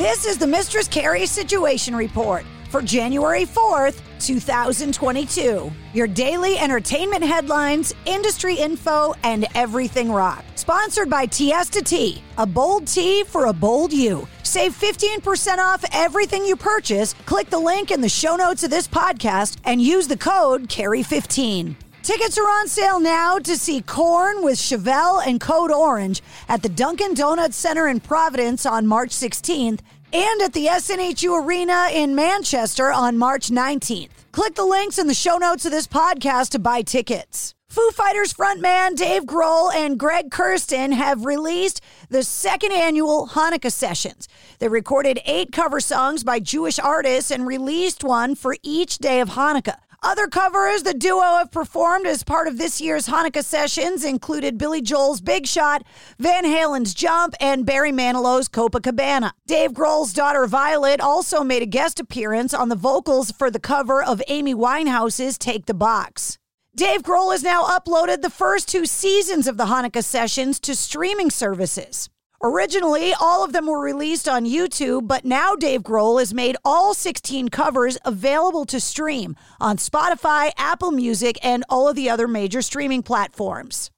This 0.00 0.24
is 0.24 0.38
the 0.38 0.46
Mistress 0.46 0.88
Carrie 0.88 1.26
Situation 1.26 1.94
Report 1.94 2.46
for 2.70 2.80
January 2.80 3.44
4th, 3.44 4.00
2022. 4.18 5.70
Your 5.92 6.06
daily 6.06 6.56
entertainment 6.56 7.22
headlines, 7.22 7.94
industry 8.06 8.54
info, 8.54 9.12
and 9.24 9.46
everything 9.54 10.10
rock. 10.10 10.42
Sponsored 10.54 11.10
by 11.10 11.26
Tiesta 11.26 11.84
Tea, 11.84 12.22
a 12.38 12.46
bold 12.46 12.86
tea 12.86 13.24
for 13.24 13.48
a 13.48 13.52
bold 13.52 13.92
you. 13.92 14.26
Save 14.42 14.74
15% 14.74 15.58
off 15.58 15.84
everything 15.92 16.46
you 16.46 16.56
purchase. 16.56 17.12
Click 17.26 17.50
the 17.50 17.58
link 17.58 17.90
in 17.90 18.00
the 18.00 18.08
show 18.08 18.36
notes 18.36 18.64
of 18.64 18.70
this 18.70 18.88
podcast 18.88 19.58
and 19.64 19.82
use 19.82 20.08
the 20.08 20.16
code 20.16 20.66
Carrie15. 20.70 21.76
Tickets 22.02 22.38
are 22.38 22.48
on 22.48 22.66
sale 22.66 22.98
now 22.98 23.38
to 23.38 23.56
see 23.58 23.82
Korn 23.82 24.42
with 24.42 24.56
Chevelle 24.58 25.24
and 25.24 25.38
Code 25.38 25.70
Orange 25.70 26.22
at 26.48 26.62
the 26.62 26.68
Dunkin' 26.70 27.12
Donuts 27.12 27.56
Center 27.56 27.88
in 27.88 28.00
Providence 28.00 28.64
on 28.64 28.86
March 28.86 29.10
16th 29.10 29.80
and 30.10 30.42
at 30.42 30.54
the 30.54 30.66
SNHU 30.66 31.44
Arena 31.44 31.88
in 31.92 32.14
Manchester 32.14 32.90
on 32.90 33.18
March 33.18 33.50
19th. 33.50 34.08
Click 34.32 34.54
the 34.54 34.64
links 34.64 34.98
in 34.98 35.08
the 35.08 35.14
show 35.14 35.36
notes 35.36 35.66
of 35.66 35.72
this 35.72 35.86
podcast 35.86 36.48
to 36.50 36.58
buy 36.58 36.80
tickets. 36.80 37.54
Foo 37.68 37.90
Fighters 37.90 38.32
frontman 38.32 38.96
Dave 38.96 39.24
Grohl 39.24 39.72
and 39.72 39.98
Greg 39.98 40.30
Kurstin 40.30 40.92
have 40.94 41.26
released 41.26 41.82
the 42.08 42.22
second 42.22 42.72
annual 42.72 43.28
Hanukkah 43.28 43.70
sessions. 43.70 44.26
They 44.58 44.68
recorded 44.68 45.20
eight 45.26 45.52
cover 45.52 45.80
songs 45.80 46.24
by 46.24 46.40
Jewish 46.40 46.78
artists 46.78 47.30
and 47.30 47.46
released 47.46 48.02
one 48.02 48.34
for 48.34 48.56
each 48.62 48.98
day 48.98 49.20
of 49.20 49.30
Hanukkah. 49.30 49.76
Other 50.02 50.28
covers 50.28 50.82
the 50.82 50.94
duo 50.94 51.20
have 51.20 51.50
performed 51.50 52.06
as 52.06 52.22
part 52.22 52.48
of 52.48 52.56
this 52.56 52.80
year's 52.80 53.06
Hanukkah 53.06 53.44
sessions 53.44 54.02
included 54.02 54.56
Billy 54.56 54.80
Joel's 54.80 55.20
Big 55.20 55.46
Shot, 55.46 55.82
Van 56.18 56.44
Halen's 56.44 56.94
Jump, 56.94 57.34
and 57.38 57.66
Barry 57.66 57.92
Manilow's 57.92 58.48
Copacabana. 58.48 59.32
Dave 59.46 59.72
Grohl's 59.72 60.14
daughter 60.14 60.46
Violet 60.46 61.02
also 61.02 61.44
made 61.44 61.60
a 61.60 61.66
guest 61.66 62.00
appearance 62.00 62.54
on 62.54 62.70
the 62.70 62.76
vocals 62.76 63.30
for 63.30 63.50
the 63.50 63.60
cover 63.60 64.02
of 64.02 64.22
Amy 64.28 64.54
Winehouse's 64.54 65.36
Take 65.36 65.66
the 65.66 65.74
Box. 65.74 66.38
Dave 66.74 67.02
Grohl 67.02 67.32
has 67.32 67.42
now 67.42 67.64
uploaded 67.64 68.22
the 68.22 68.30
first 68.30 68.68
two 68.68 68.86
seasons 68.86 69.46
of 69.46 69.58
the 69.58 69.66
Hanukkah 69.66 70.02
sessions 70.02 70.58
to 70.60 70.74
streaming 70.74 71.28
services. 71.28 72.08
Originally, 72.42 73.12
all 73.20 73.44
of 73.44 73.52
them 73.52 73.66
were 73.66 73.82
released 73.82 74.26
on 74.26 74.46
YouTube, 74.46 75.06
but 75.06 75.26
now 75.26 75.54
Dave 75.54 75.82
Grohl 75.82 76.18
has 76.18 76.32
made 76.32 76.56
all 76.64 76.94
16 76.94 77.50
covers 77.50 77.98
available 78.02 78.64
to 78.64 78.80
stream 78.80 79.36
on 79.60 79.76
Spotify, 79.76 80.50
Apple 80.56 80.90
Music, 80.90 81.38
and 81.42 81.64
all 81.68 81.86
of 81.86 81.96
the 81.96 82.08
other 82.08 82.26
major 82.26 82.62
streaming 82.62 83.02
platforms. 83.02 83.90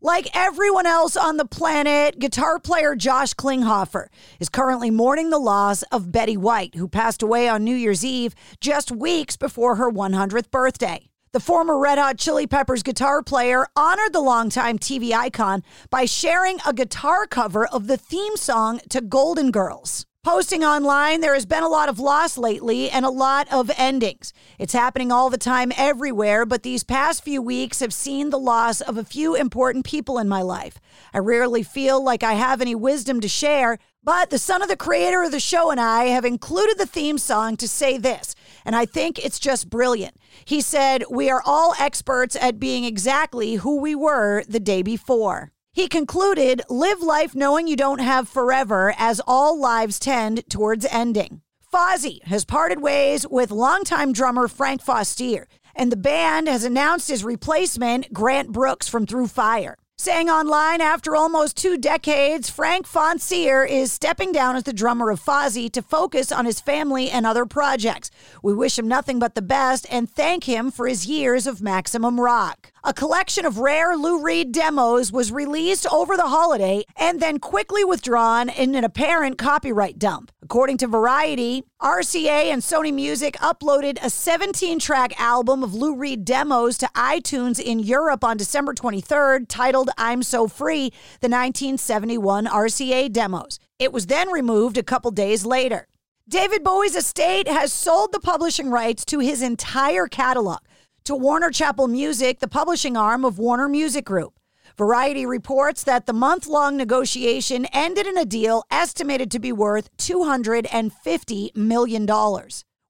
Like 0.00 0.28
everyone 0.34 0.86
else 0.86 1.16
on 1.16 1.36
the 1.36 1.44
planet, 1.44 2.18
guitar 2.18 2.58
player 2.58 2.96
Josh 2.96 3.32
Klinghoffer 3.32 4.08
is 4.40 4.48
currently 4.48 4.90
mourning 4.90 5.30
the 5.30 5.38
loss 5.38 5.84
of 5.84 6.10
Betty 6.10 6.36
White, 6.36 6.74
who 6.74 6.88
passed 6.88 7.22
away 7.22 7.48
on 7.48 7.62
New 7.62 7.76
Year's 7.76 8.04
Eve 8.04 8.34
just 8.60 8.90
weeks 8.90 9.36
before 9.36 9.76
her 9.76 9.88
100th 9.88 10.50
birthday. 10.50 11.08
The 11.34 11.40
former 11.40 11.76
Red 11.76 11.98
Hot 11.98 12.16
Chili 12.16 12.46
Peppers 12.46 12.84
guitar 12.84 13.20
player 13.20 13.66
honored 13.74 14.12
the 14.12 14.20
longtime 14.20 14.78
TV 14.78 15.12
icon 15.12 15.64
by 15.90 16.04
sharing 16.04 16.58
a 16.64 16.72
guitar 16.72 17.26
cover 17.26 17.66
of 17.66 17.88
the 17.88 17.96
theme 17.96 18.36
song 18.36 18.80
to 18.90 19.00
Golden 19.00 19.50
Girls. 19.50 20.06
Posting 20.22 20.62
online, 20.62 21.22
there 21.22 21.34
has 21.34 21.44
been 21.44 21.64
a 21.64 21.68
lot 21.68 21.88
of 21.88 21.98
loss 21.98 22.38
lately 22.38 22.88
and 22.88 23.04
a 23.04 23.10
lot 23.10 23.52
of 23.52 23.68
endings. 23.76 24.32
It's 24.60 24.72
happening 24.72 25.10
all 25.10 25.28
the 25.28 25.36
time 25.36 25.72
everywhere, 25.76 26.46
but 26.46 26.62
these 26.62 26.84
past 26.84 27.24
few 27.24 27.42
weeks 27.42 27.80
have 27.80 27.92
seen 27.92 28.30
the 28.30 28.38
loss 28.38 28.80
of 28.80 28.96
a 28.96 29.04
few 29.04 29.34
important 29.34 29.84
people 29.84 30.20
in 30.20 30.28
my 30.28 30.40
life. 30.40 30.78
I 31.12 31.18
rarely 31.18 31.64
feel 31.64 32.02
like 32.02 32.22
I 32.22 32.34
have 32.34 32.60
any 32.60 32.76
wisdom 32.76 33.20
to 33.20 33.28
share, 33.28 33.80
but 34.04 34.30
the 34.30 34.38
son 34.38 34.62
of 34.62 34.68
the 34.68 34.76
creator 34.76 35.22
of 35.22 35.32
the 35.32 35.40
show 35.40 35.70
and 35.70 35.80
I 35.80 36.04
have 36.04 36.24
included 36.24 36.78
the 36.78 36.86
theme 36.86 37.18
song 37.18 37.56
to 37.56 37.66
say 37.66 37.98
this, 37.98 38.34
and 38.64 38.74
I 38.74 38.86
think 38.86 39.18
it's 39.18 39.38
just 39.38 39.70
brilliant. 39.70 40.16
He 40.44 40.60
said, 40.60 41.04
We 41.10 41.30
are 41.30 41.42
all 41.44 41.74
experts 41.78 42.36
at 42.36 42.60
being 42.60 42.84
exactly 42.84 43.56
who 43.56 43.80
we 43.80 43.94
were 43.94 44.44
the 44.48 44.60
day 44.60 44.82
before. 44.82 45.52
He 45.72 45.88
concluded, 45.88 46.62
Live 46.70 47.02
life 47.02 47.34
knowing 47.34 47.66
you 47.66 47.76
don't 47.76 48.00
have 48.00 48.28
forever, 48.28 48.94
as 48.96 49.20
all 49.26 49.58
lives 49.58 49.98
tend 49.98 50.48
towards 50.48 50.86
ending. 50.86 51.42
Fozzy 51.72 52.22
has 52.24 52.44
parted 52.44 52.80
ways 52.80 53.26
with 53.28 53.50
longtime 53.50 54.12
drummer 54.12 54.46
Frank 54.46 54.82
Fontsere, 54.84 55.46
and 55.74 55.90
the 55.90 55.96
band 55.96 56.46
has 56.46 56.62
announced 56.62 57.08
his 57.08 57.24
replacement, 57.24 58.12
Grant 58.12 58.52
Brooks 58.52 58.88
from 58.88 59.06
Through 59.06 59.26
Fire. 59.26 59.76
Saying 60.04 60.28
online, 60.28 60.82
after 60.82 61.16
almost 61.16 61.56
two 61.56 61.78
decades, 61.78 62.50
Frank 62.50 62.86
Fontsere 62.86 63.66
is 63.66 63.90
stepping 63.90 64.32
down 64.32 64.54
as 64.54 64.64
the 64.64 64.74
drummer 64.74 65.08
of 65.08 65.18
Fozzy 65.18 65.72
to 65.72 65.80
focus 65.80 66.30
on 66.30 66.44
his 66.44 66.60
family 66.60 67.08
and 67.08 67.24
other 67.24 67.46
projects. 67.46 68.10
We 68.42 68.52
wish 68.52 68.78
him 68.78 68.86
nothing 68.86 69.18
but 69.18 69.34
the 69.34 69.40
best 69.40 69.86
and 69.90 70.10
thank 70.10 70.44
him 70.44 70.70
for 70.70 70.86
his 70.86 71.06
years 71.06 71.46
of 71.46 71.62
maximum 71.62 72.20
rock. 72.20 72.73
A 72.86 72.92
collection 72.92 73.46
of 73.46 73.60
rare 73.60 73.96
Lou 73.96 74.20
Reed 74.20 74.52
demos 74.52 75.10
was 75.10 75.32
released 75.32 75.86
over 75.90 76.18
the 76.18 76.28
holiday 76.28 76.84
and 76.96 77.18
then 77.18 77.38
quickly 77.38 77.82
withdrawn 77.82 78.50
in 78.50 78.74
an 78.74 78.84
apparent 78.84 79.38
copyright 79.38 79.98
dump. 79.98 80.30
According 80.42 80.76
to 80.78 80.86
Variety, 80.86 81.64
RCA 81.80 82.52
and 82.52 82.60
Sony 82.60 82.92
Music 82.92 83.38
uploaded 83.38 83.96
a 84.02 84.10
17 84.10 84.78
track 84.80 85.18
album 85.18 85.64
of 85.64 85.72
Lou 85.72 85.96
Reed 85.96 86.26
demos 86.26 86.76
to 86.76 86.90
iTunes 86.94 87.58
in 87.58 87.78
Europe 87.78 88.22
on 88.22 88.36
December 88.36 88.74
23rd, 88.74 89.46
titled 89.48 89.88
I'm 89.96 90.22
So 90.22 90.46
Free, 90.46 90.90
the 91.22 91.30
1971 91.30 92.44
RCA 92.44 93.10
demos. 93.10 93.58
It 93.78 93.94
was 93.94 94.08
then 94.08 94.28
removed 94.30 94.76
a 94.76 94.82
couple 94.82 95.10
days 95.10 95.46
later. 95.46 95.88
David 96.28 96.62
Bowie's 96.62 96.96
estate 96.96 97.48
has 97.48 97.72
sold 97.72 98.12
the 98.12 98.20
publishing 98.20 98.70
rights 98.70 99.06
to 99.06 99.20
his 99.20 99.40
entire 99.40 100.06
catalog 100.06 100.58
to 101.04 101.14
Warner 101.14 101.50
Chappell 101.50 101.86
Music, 101.86 102.40
the 102.40 102.48
publishing 102.48 102.96
arm 102.96 103.26
of 103.26 103.38
Warner 103.38 103.68
Music 103.68 104.06
Group. 104.06 104.38
Variety 104.78 105.26
reports 105.26 105.84
that 105.84 106.06
the 106.06 106.14
month 106.14 106.46
long 106.46 106.78
negotiation 106.78 107.66
ended 107.74 108.06
in 108.06 108.16
a 108.16 108.24
deal 108.24 108.64
estimated 108.70 109.30
to 109.30 109.38
be 109.38 109.52
worth 109.52 109.94
$250 109.98 111.54
million. 111.54 112.08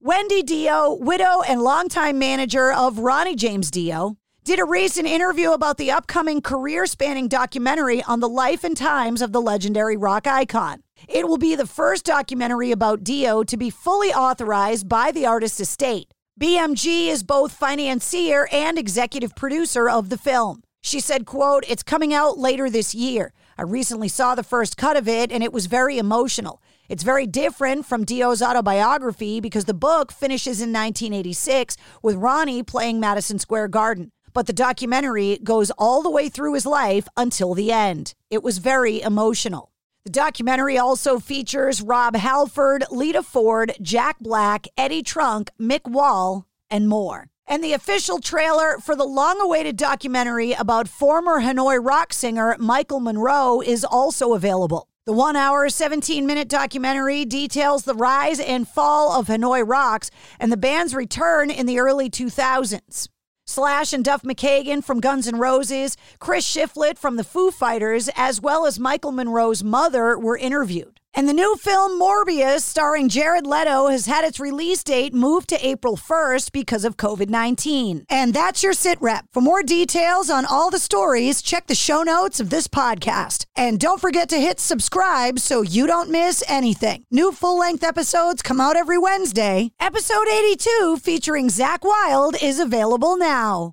Wendy 0.00 0.42
Dio, 0.44 0.94
widow 0.94 1.42
and 1.42 1.60
longtime 1.60 2.16
manager 2.16 2.72
of 2.72 3.00
Ronnie 3.00 3.34
James 3.34 3.68
Dio, 3.72 4.16
did 4.44 4.60
a 4.60 4.64
recent 4.64 5.08
interview 5.08 5.50
about 5.50 5.76
the 5.76 5.90
upcoming 5.90 6.40
career 6.40 6.86
spanning 6.86 7.26
documentary 7.26 8.00
on 8.04 8.20
the 8.20 8.28
life 8.28 8.62
and 8.62 8.76
times 8.76 9.22
of 9.22 9.32
the 9.32 9.42
legendary 9.42 9.96
rock 9.96 10.28
icon. 10.28 10.84
It 11.08 11.26
will 11.26 11.38
be 11.38 11.56
the 11.56 11.66
first 11.66 12.04
documentary 12.04 12.70
about 12.70 13.02
Dio 13.02 13.42
to 13.42 13.56
be 13.56 13.70
fully 13.70 14.12
authorized 14.12 14.88
by 14.88 15.10
the 15.10 15.26
artist's 15.26 15.58
estate. 15.58 16.13
BMG 16.40 17.06
is 17.06 17.22
both 17.22 17.52
financier 17.52 18.48
and 18.50 18.76
executive 18.76 19.36
producer 19.36 19.88
of 19.88 20.08
the 20.08 20.18
film. 20.18 20.64
She 20.82 20.98
said, 20.98 21.26
quote, 21.26 21.64
It's 21.68 21.84
coming 21.84 22.12
out 22.12 22.38
later 22.38 22.68
this 22.68 22.92
year. 22.92 23.32
I 23.56 23.62
recently 23.62 24.08
saw 24.08 24.34
the 24.34 24.42
first 24.42 24.76
cut 24.76 24.96
of 24.96 25.06
it 25.06 25.30
and 25.30 25.44
it 25.44 25.52
was 25.52 25.66
very 25.66 25.96
emotional. 25.96 26.60
It's 26.88 27.04
very 27.04 27.28
different 27.28 27.86
from 27.86 28.04
Dio's 28.04 28.42
autobiography 28.42 29.38
because 29.38 29.66
the 29.66 29.74
book 29.74 30.10
finishes 30.10 30.60
in 30.60 30.72
1986 30.72 31.76
with 32.02 32.16
Ronnie 32.16 32.64
playing 32.64 32.98
Madison 32.98 33.38
Square 33.38 33.68
Garden. 33.68 34.10
but 34.32 34.48
the 34.48 34.52
documentary 34.52 35.38
goes 35.44 35.70
all 35.78 36.02
the 36.02 36.10
way 36.10 36.28
through 36.28 36.54
his 36.54 36.66
life 36.66 37.06
until 37.16 37.54
the 37.54 37.70
end. 37.70 38.14
It 38.28 38.42
was 38.42 38.58
very 38.58 39.00
emotional. 39.00 39.70
The 40.04 40.10
documentary 40.10 40.76
also 40.76 41.18
features 41.18 41.80
Rob 41.80 42.14
Halford, 42.14 42.84
Lita 42.90 43.22
Ford, 43.22 43.72
Jack 43.80 44.18
Black, 44.20 44.66
Eddie 44.76 45.02
Trunk, 45.02 45.50
Mick 45.58 45.90
Wall, 45.90 46.46
and 46.68 46.86
more. 46.86 47.28
And 47.46 47.64
the 47.64 47.72
official 47.72 48.18
trailer 48.18 48.76
for 48.80 48.94
the 48.94 49.06
long 49.06 49.40
awaited 49.40 49.78
documentary 49.78 50.52
about 50.52 50.88
former 50.88 51.40
Hanoi 51.40 51.82
rock 51.82 52.12
singer 52.12 52.54
Michael 52.58 53.00
Monroe 53.00 53.62
is 53.62 53.82
also 53.82 54.34
available. 54.34 54.88
The 55.06 55.14
one 55.14 55.36
hour, 55.36 55.70
17 55.70 56.26
minute 56.26 56.50
documentary 56.50 57.24
details 57.24 57.84
the 57.84 57.94
rise 57.94 58.40
and 58.40 58.68
fall 58.68 59.18
of 59.18 59.28
Hanoi 59.28 59.66
Rocks 59.66 60.10
and 60.38 60.52
the 60.52 60.58
band's 60.58 60.94
return 60.94 61.50
in 61.50 61.64
the 61.64 61.78
early 61.78 62.10
2000s. 62.10 63.08
Slash 63.46 63.92
and 63.92 64.02
Duff 64.02 64.22
McKagan 64.22 64.82
from 64.82 65.00
Guns 65.00 65.28
N' 65.28 65.38
Roses, 65.38 65.98
Chris 66.18 66.46
Shiflett 66.46 66.96
from 66.96 67.16
the 67.16 67.24
Foo 67.24 67.50
Fighters, 67.50 68.08
as 68.16 68.40
well 68.40 68.64
as 68.64 68.80
Michael 68.80 69.12
Monroe's 69.12 69.62
mother 69.62 70.18
were 70.18 70.38
interviewed. 70.38 70.98
And 71.16 71.28
the 71.28 71.32
new 71.32 71.54
film 71.54 72.00
Morbius, 72.00 72.62
starring 72.62 73.08
Jared 73.08 73.46
Leto, 73.46 73.86
has 73.86 74.06
had 74.06 74.24
its 74.24 74.40
release 74.40 74.82
date 74.82 75.14
moved 75.14 75.48
to 75.50 75.66
April 75.66 75.96
1st 75.96 76.50
because 76.50 76.84
of 76.84 76.96
COVID 76.96 77.28
19. 77.28 78.04
And 78.10 78.34
that's 78.34 78.62
your 78.62 78.72
sit 78.72 79.00
rep. 79.00 79.26
For 79.32 79.40
more 79.40 79.62
details 79.62 80.28
on 80.28 80.44
all 80.44 80.70
the 80.70 80.78
stories, 80.78 81.40
check 81.40 81.68
the 81.68 81.74
show 81.76 82.02
notes 82.02 82.40
of 82.40 82.50
this 82.50 82.66
podcast. 82.66 83.46
And 83.56 83.78
don't 83.78 84.00
forget 84.00 84.28
to 84.30 84.40
hit 84.40 84.58
subscribe 84.58 85.38
so 85.38 85.62
you 85.62 85.86
don't 85.86 86.10
miss 86.10 86.42
anything. 86.48 87.04
New 87.10 87.30
full 87.32 87.58
length 87.58 87.84
episodes 87.84 88.42
come 88.42 88.60
out 88.60 88.76
every 88.76 88.98
Wednesday. 88.98 89.70
Episode 89.78 90.28
82, 90.28 90.98
featuring 91.00 91.48
Zakk 91.48 91.84
Wylde, 91.84 92.42
is 92.42 92.58
available 92.58 93.16
now. 93.16 93.72